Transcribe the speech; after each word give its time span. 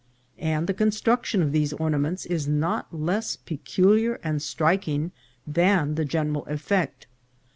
And 0.39 0.65
the 0.65 0.73
construction 0.73 1.43
of 1.43 1.51
these 1.51 1.73
or 1.73 1.91
naments 1.91 2.25
is 2.25 2.47
not 2.47 2.91
less 2.91 3.35
peculiar 3.35 4.15
and 4.23 4.41
striking 4.41 5.11
than 5.45 5.93
the 5.93 6.05
gen 6.05 6.33
eral 6.33 6.47
effect. 6.47 7.05